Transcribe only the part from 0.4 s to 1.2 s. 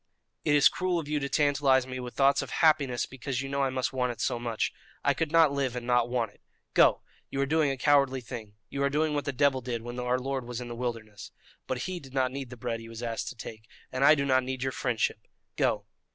"It is cruel of you